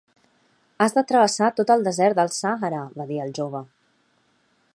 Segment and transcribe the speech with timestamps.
[0.85, 3.63] "Has de travessar tot el desert del Sàhara", va dir el jove.